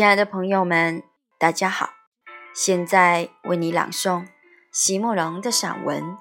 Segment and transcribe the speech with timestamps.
[0.00, 1.02] 亲爱的朋友们，
[1.36, 1.90] 大家好！
[2.54, 4.26] 现在为你朗诵
[4.72, 6.02] 席慕容的散文《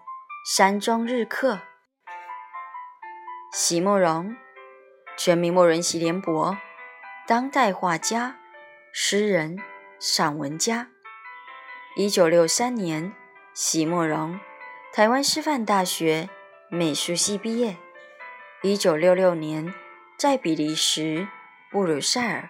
[0.54, 1.54] 山中日课》。
[3.54, 4.36] 席慕容，
[5.18, 6.58] 全名慕仁席联博，
[7.26, 8.36] 当代画家、
[8.92, 9.58] 诗人、
[9.98, 10.90] 散文家。
[11.96, 13.14] 一九六三年，
[13.54, 14.38] 席慕容，
[14.92, 16.28] 台湾师范大学
[16.70, 17.78] 美术系毕业。
[18.62, 19.74] 一九六六年，
[20.18, 21.30] 在比利时
[21.72, 22.50] 布鲁塞尔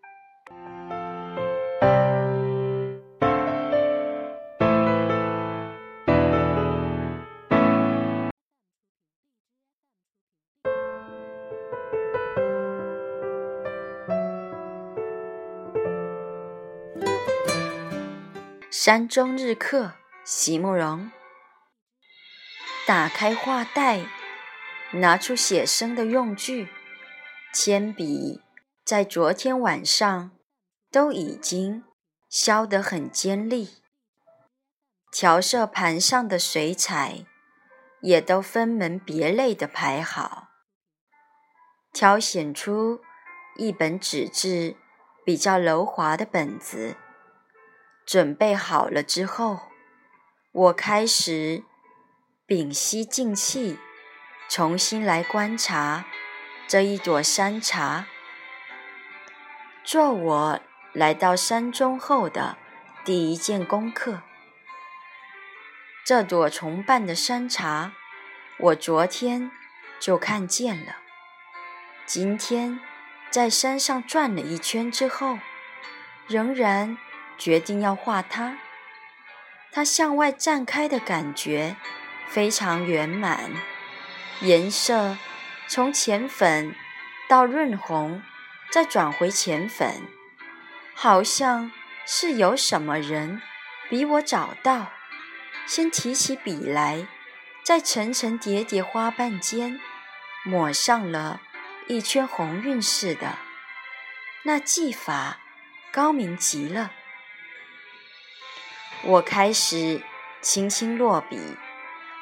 [18.83, 19.93] 山中日课，
[20.23, 21.11] 席慕容。
[22.87, 24.07] 打开画袋，
[24.93, 26.67] 拿出写生的用具，
[27.53, 28.41] 铅笔
[28.83, 30.31] 在昨天晚上
[30.89, 31.83] 都已经
[32.27, 33.69] 削得很尖利，
[35.11, 37.27] 调色盘上的水彩
[38.01, 40.47] 也都分门别类的排好，
[41.93, 42.99] 挑选出
[43.57, 44.75] 一本纸质
[45.23, 46.97] 比较柔滑的本子。
[48.05, 49.71] 准备好了之后，
[50.51, 51.63] 我开始
[52.45, 53.79] 屏息静气，
[54.49, 56.05] 重新来观察
[56.67, 58.07] 这一朵山茶，
[59.83, 60.59] 做我
[60.91, 62.57] 来到山中后的
[63.05, 64.23] 第一件功课。
[66.03, 67.93] 这朵重瓣的山茶，
[68.57, 69.51] 我昨天
[69.99, 70.97] 就看见了，
[72.05, 72.81] 今天
[73.29, 75.37] 在山上转了一圈之后，
[76.27, 76.97] 仍然。
[77.41, 78.59] 决定要画它，
[79.71, 81.75] 它向外绽开的感觉
[82.27, 83.49] 非常圆满，
[84.41, 85.17] 颜色
[85.67, 86.75] 从浅粉
[87.27, 88.21] 到润红，
[88.69, 90.03] 再转回浅粉，
[90.93, 91.71] 好像
[92.05, 93.41] 是有什么人
[93.89, 94.91] 比我早到，
[95.65, 97.07] 先提起笔来，
[97.63, 99.81] 在层层叠叠花瓣间
[100.45, 101.41] 抹上了
[101.87, 103.39] 一圈红晕似的，
[104.43, 105.39] 那技法
[105.91, 106.91] 高明极了。
[109.03, 110.01] 我开始
[110.41, 111.39] 轻轻落笔，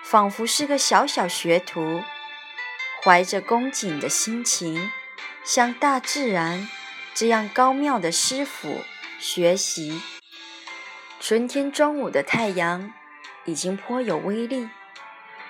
[0.01, 2.01] 仿佛是个小小学徒，
[3.03, 4.89] 怀着恭敬的心情，
[5.43, 6.69] 向大自然
[7.13, 8.81] 这样高妙的师傅
[9.19, 10.01] 学习。
[11.19, 12.93] 春天中午的太阳
[13.43, 14.69] 已经颇有威力，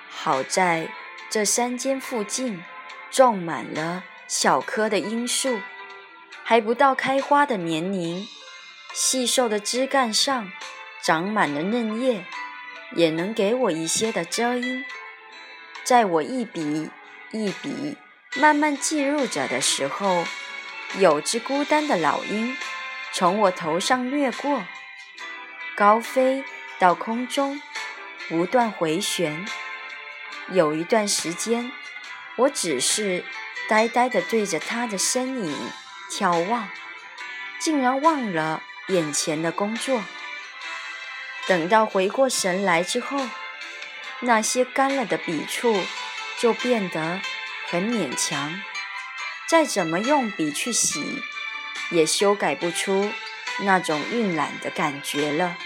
[0.08, 0.88] 好在
[1.30, 2.64] 这山间附近
[3.08, 5.60] 种满了小棵的樱树，
[6.42, 8.26] 还不到开花的年龄，
[8.92, 10.50] 细瘦的枝干上。
[11.02, 12.24] 长满了嫩叶，
[12.94, 14.84] 也能给我一些的遮阴。
[15.84, 16.90] 在我一笔
[17.32, 17.96] 一笔
[18.36, 20.24] 慢慢记录着的时候，
[20.98, 22.56] 有只孤单的老鹰
[23.12, 24.64] 从我头上掠过，
[25.74, 26.44] 高飞
[26.78, 27.60] 到空中，
[28.28, 29.46] 不断回旋。
[30.50, 31.72] 有一段时间，
[32.36, 33.24] 我只是
[33.68, 35.56] 呆呆地对着它的身影
[36.10, 36.68] 眺望，
[37.58, 40.02] 竟然忘了眼前的工作。
[41.50, 43.26] 等到回过神来之后，
[44.20, 45.74] 那些干了的笔触
[46.38, 47.20] 就变得
[47.66, 48.62] 很勉强，
[49.48, 51.20] 再怎么用笔去洗，
[51.90, 53.10] 也修改不出
[53.64, 55.58] 那种晕染的感觉了。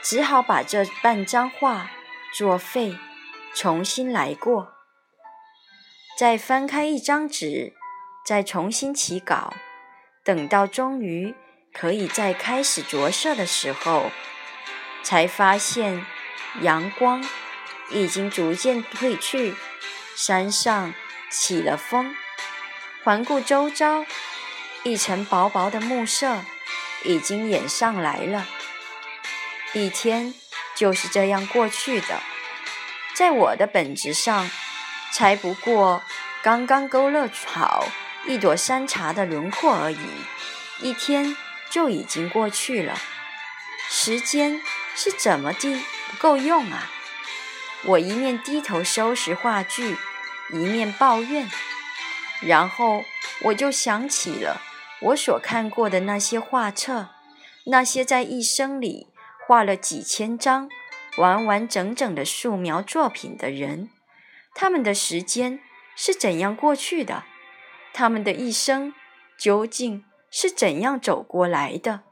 [0.00, 1.90] 只好把这半张画
[2.32, 2.96] 作废，
[3.52, 4.74] 重新来过。
[6.16, 7.74] 再翻开一张纸，
[8.24, 9.52] 再重新起稿，
[10.22, 11.34] 等到终于
[11.72, 14.12] 可以再开始着色的时候。
[15.02, 16.04] 才发现，
[16.60, 17.24] 阳光
[17.90, 19.54] 已经逐渐褪去，
[20.14, 20.94] 山上
[21.30, 22.14] 起了风。
[23.02, 24.04] 环顾周遭，
[24.82, 26.44] 一层薄薄的暮色
[27.04, 28.46] 已经掩上来了。
[29.72, 30.34] 一天
[30.74, 32.20] 就是这样过去的，
[33.14, 34.50] 在我的本子上，
[35.12, 36.02] 才不过
[36.42, 37.86] 刚刚勾勒好
[38.26, 39.98] 一朵山茶的轮廓而已，
[40.80, 41.36] 一天
[41.70, 42.98] 就已经过去了。
[43.88, 44.60] 时间
[45.02, 46.90] 是怎么地不够用啊？
[47.86, 49.96] 我一面低头收拾画具，
[50.50, 51.48] 一面抱怨。
[52.42, 53.02] 然后
[53.44, 54.60] 我就想起了
[55.00, 57.08] 我所看过的那些画册，
[57.64, 59.06] 那些在一生里
[59.46, 60.68] 画了几千张
[61.16, 63.88] 完完整整的素描作品的人，
[64.54, 65.60] 他们的时间
[65.96, 67.24] 是怎样过去的？
[67.94, 68.92] 他们的一生
[69.38, 72.02] 究竟是怎样走过来的？